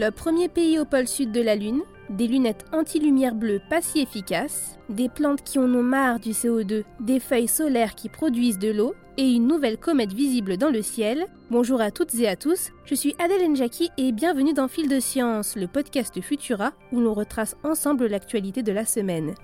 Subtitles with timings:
[0.00, 3.98] Le premier pays au pôle sud de la Lune, des lunettes anti-lumière bleue pas si
[3.98, 8.70] efficaces, des plantes qui en ont marre du CO2, des feuilles solaires qui produisent de
[8.70, 11.26] l'eau et une nouvelle comète visible dans le ciel.
[11.50, 15.00] Bonjour à toutes et à tous, je suis Adèle Njaki et bienvenue dans Fil de
[15.00, 19.34] Science, le podcast Futura où l'on retrace ensemble l'actualité de la semaine.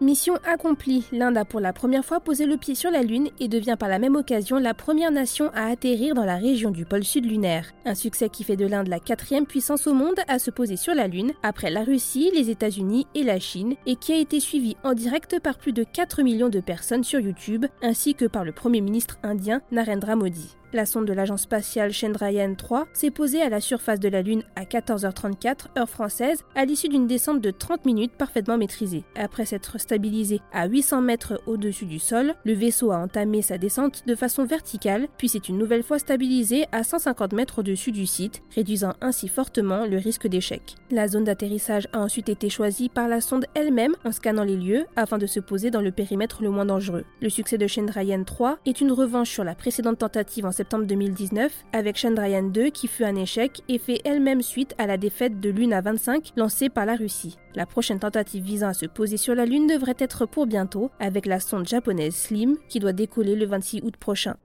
[0.00, 3.48] Mission accomplie, l'Inde a pour la première fois posé le pied sur la Lune et
[3.48, 7.04] devient par la même occasion la première nation à atterrir dans la région du pôle
[7.04, 7.66] sud lunaire.
[7.84, 10.94] Un succès qui fait de l'Inde la quatrième puissance au monde à se poser sur
[10.94, 14.74] la Lune, après la Russie, les États-Unis et la Chine, et qui a été suivi
[14.84, 18.52] en direct par plus de 4 millions de personnes sur YouTube, ainsi que par le
[18.52, 20.56] Premier ministre indien Narendra Modi.
[20.72, 24.44] La sonde de l'agence spatiale Chandrayaan 3 s'est posée à la surface de la Lune
[24.54, 29.02] à 14h34 heure française à l'issue d'une descente de 30 minutes parfaitement maîtrisée.
[29.16, 34.04] Après s'être stabilisé à 800 mètres au-dessus du sol, le vaisseau a entamé sa descente
[34.06, 38.40] de façon verticale, puis s'est une nouvelle fois stabilisé à 150 mètres au-dessus du site,
[38.54, 40.76] réduisant ainsi fortement le risque d'échec.
[40.92, 44.86] La zone d'atterrissage a ensuite été choisie par la sonde elle-même en scannant les lieux
[44.94, 47.04] afin de se poser dans le périmètre le moins dangereux.
[47.20, 51.64] Le succès de Chandrayaan 3 est une revanche sur la précédente tentative en septembre 2019
[51.72, 55.48] avec Chandrayaan 2 qui fut un échec et fait elle-même suite à la défaite de
[55.48, 57.38] Luna 25 lancée par la Russie.
[57.54, 61.24] La prochaine tentative visant à se poser sur la Lune devrait être pour bientôt avec
[61.24, 64.36] la sonde japonaise Slim qui doit décoller le 26 août prochain.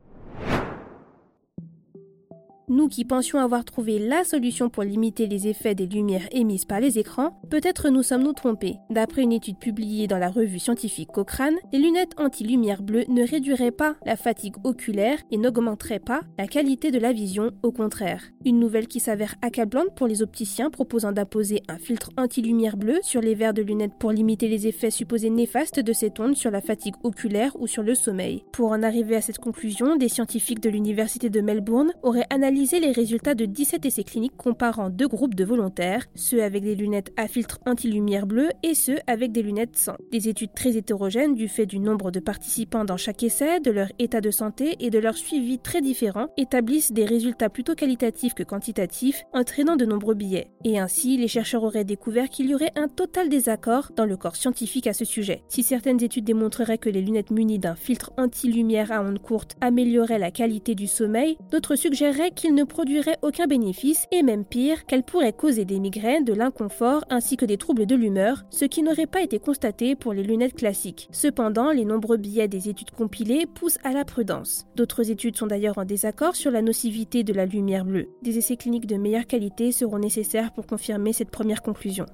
[2.75, 6.81] Nous qui pensions avoir trouvé la solution pour limiter les effets des lumières émises par
[6.81, 8.75] les écrans, peut-être nous sommes-nous trompés.
[8.89, 13.71] D'après une étude publiée dans la revue scientifique Cochrane, les lunettes anti-lumière bleue ne réduiraient
[13.71, 18.25] pas la fatigue oculaire et n'augmenteraient pas la qualité de la vision, au contraire.
[18.43, 23.21] Une nouvelle qui s'avère accablante pour les opticiens proposant d'apposer un filtre anti-lumière bleue sur
[23.21, 26.59] les verres de lunettes pour limiter les effets supposés néfastes de cette onde sur la
[26.59, 28.43] fatigue oculaire ou sur le sommeil.
[28.51, 32.91] Pour en arriver à cette conclusion, des scientifiques de l'université de Melbourne auraient analysé les
[32.91, 37.28] résultats de 17 essais cliniques comparant deux groupes de volontaires, ceux avec des lunettes à
[37.28, 39.95] filtre anti-lumière bleue et ceux avec des lunettes sans.
[40.12, 43.88] Des études très hétérogènes du fait du nombre de participants dans chaque essai, de leur
[44.00, 48.44] état de santé et de leur suivi très différents établissent des résultats plutôt qualitatifs que
[48.44, 50.47] quantitatifs, entraînant de nombreux biais.
[50.63, 54.35] Et ainsi, les chercheurs auraient découvert qu'il y aurait un total désaccord dans le corps
[54.35, 55.44] scientifique à ce sujet.
[55.50, 60.18] Si certaines études démontreraient que les lunettes munies d'un filtre anti-lumière à ondes courtes amélioraient
[60.18, 65.03] la qualité du sommeil, d'autres suggéreraient qu'il ne produirait aucun bénéfice et même pire, qu'elle
[65.03, 69.05] pourrait causer des migraines, de l'inconfort ainsi que des troubles de l'humeur, ce qui n'aurait
[69.05, 71.07] pas été constaté pour les lunettes classiques.
[71.11, 74.65] Cependant, les nombreux billets des études compilées poussent à la prudence.
[74.75, 78.09] D'autres études sont d'ailleurs en désaccord sur la nocivité de la lumière bleue.
[78.23, 82.05] Des essais cliniques de meilleure qualité seront nécessaires pour confirmer cette première conclusion.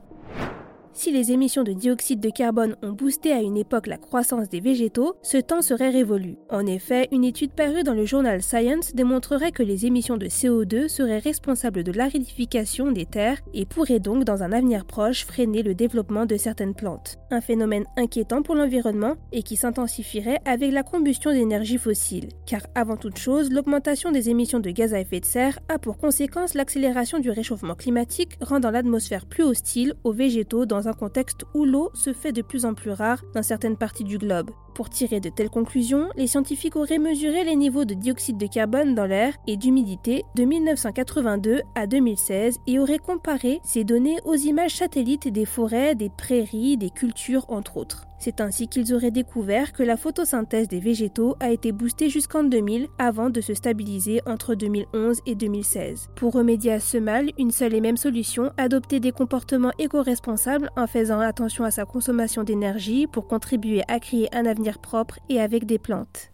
[0.94, 4.59] Si les émissions de dioxyde de carbone ont boosté à une époque la croissance des
[4.59, 6.35] végétaux, ce temps serait révolu.
[6.50, 10.90] En effet, une étude parue dans le journal Science démontrerait que les émissions de CO2
[10.90, 15.75] seraient responsables de l'aridification des terres et pourraient donc dans un avenir proche freiner le
[15.75, 17.18] développement de certaines plantes.
[17.31, 22.28] Un phénomène inquiétant pour l'environnement et qui s'intensifierait avec la combustion d'énergie fossile.
[22.46, 25.97] Car avant toute chose, l'augmentation des émissions de gaz à effet de serre a pour
[25.97, 31.66] conséquence l'accélération du réchauffement climatique rendant l'atmosphère plus hostile aux végétaux dans un contexte où
[31.66, 34.52] l'eau se fait de plus en plus rare dans certaines parties du globe.
[34.74, 38.96] Pour tirer de telles conclusions, les scientifiques auraient mesuré les niveaux de dioxyde de carbone
[38.96, 44.76] dans l'air et d'humidité de 1982 à 2016 et auraient comparé ces données aux images
[44.76, 48.08] satellites des forêts, des prairies, des cultures entre autres.
[48.22, 52.88] C'est ainsi qu'ils auraient découvert que la photosynthèse des végétaux a été boostée jusqu'en 2000
[53.00, 56.12] avant de se stabiliser entre 2011 et 2016.
[56.16, 60.86] Pour remédier à ce mal, une seule et même solution, adopter des comportements éco-responsables en
[60.86, 65.66] faisant attention à sa consommation d'énergie pour contribuer à créer un avenir propre et avec
[65.66, 66.32] des plantes.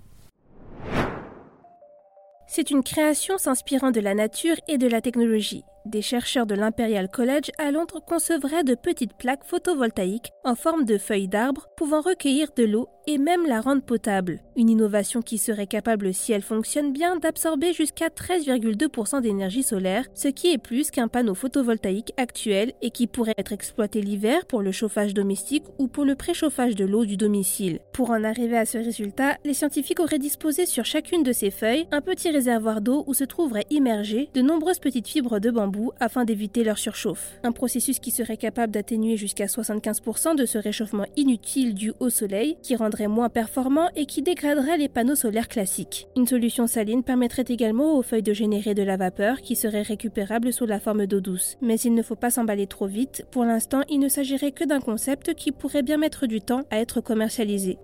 [2.48, 5.64] C'est une création s'inspirant de la nature et de la technologie.
[5.88, 10.98] Des chercheurs de l'Imperial College à Londres concevraient de petites plaques photovoltaïques en forme de
[10.98, 14.42] feuilles d'arbres pouvant recueillir de l'eau et même la rendre potable.
[14.58, 20.28] Une innovation qui serait capable, si elle fonctionne bien, d'absorber jusqu'à 13,2% d'énergie solaire, ce
[20.28, 24.74] qui est plus qu'un panneau photovoltaïque actuel et qui pourrait être exploité l'hiver pour le
[24.74, 27.80] chauffage domestique ou pour le préchauffage de l'eau du domicile.
[27.94, 31.88] Pour en arriver à ce résultat, les scientifiques auraient disposé sur chacune de ces feuilles
[31.94, 36.26] un petit réservoir d'eau où se trouveraient immergées de nombreuses petites fibres de bambou afin
[36.26, 37.40] d'éviter leur surchauffe.
[37.44, 42.58] Un processus qui serait capable d'atténuer jusqu'à 75% de ce réchauffement inutile dû au soleil,
[42.62, 46.08] qui rendrait moins performant et qui dégraderait les panneaux solaires classiques.
[46.16, 50.54] Une solution saline permettrait également aux feuilles de générer de la vapeur qui serait récupérable
[50.54, 51.58] sous la forme d'eau douce.
[51.62, 54.80] Mais il ne faut pas s'emballer trop vite, pour l'instant il ne s'agirait que d'un
[54.80, 57.78] concept qui pourrait bien mettre du temps à être commercialisé.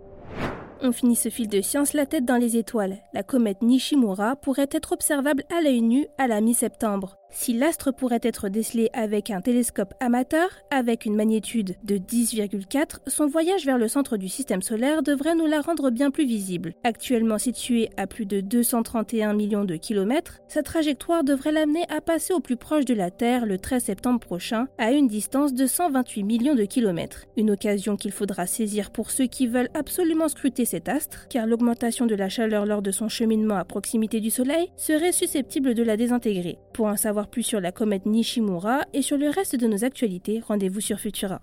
[0.86, 2.98] On finit ce fil de science la tête dans les étoiles.
[3.14, 7.18] La comète Nishimura pourrait être observable à l'œil nu à la mi-septembre.
[7.36, 13.26] Si l'astre pourrait être décelé avec un télescope amateur, avec une magnitude de 10,4, son
[13.26, 16.76] voyage vers le centre du système solaire devrait nous la rendre bien plus visible.
[16.84, 22.34] Actuellement situé à plus de 231 millions de kilomètres, sa trajectoire devrait l'amener à passer
[22.34, 26.24] au plus proche de la Terre le 13 septembre prochain, à une distance de 128
[26.24, 27.26] millions de kilomètres.
[27.36, 32.06] Une occasion qu'il faudra saisir pour ceux qui veulent absolument scruter cet astre, car l'augmentation
[32.06, 35.98] de la chaleur lors de son cheminement à proximité du Soleil serait susceptible de la
[35.98, 36.60] désintégrer.
[36.74, 40.42] Pour en savoir plus sur la comète Nishimura et sur le reste de nos actualités,
[40.46, 41.42] rendez-vous sur Futura.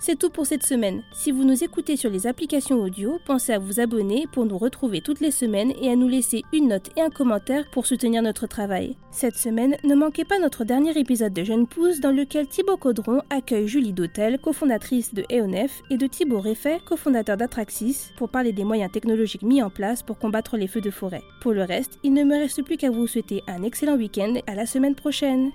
[0.00, 1.02] C'est tout pour cette semaine.
[1.12, 5.00] Si vous nous écoutez sur les applications audio, pensez à vous abonner pour nous retrouver
[5.00, 8.46] toutes les semaines et à nous laisser une note et un commentaire pour soutenir notre
[8.46, 8.96] travail.
[9.10, 13.22] Cette semaine, ne manquez pas notre dernier épisode de Jeune Pousse dans lequel Thibaut Caudron
[13.28, 18.64] accueille Julie Dautel, cofondatrice de EONEF, et de Thibaut Réfet, cofondateur d'Atraxis, pour parler des
[18.64, 21.22] moyens technologiques mis en place pour combattre les feux de forêt.
[21.40, 24.44] Pour le reste, il ne me reste plus qu'à vous souhaiter un excellent week-end et
[24.46, 25.50] à la semaine prochaine.